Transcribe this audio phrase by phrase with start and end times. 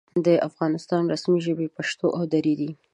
[0.25, 2.71] د افغانستان رسمي ژبې پښتو او دري دي.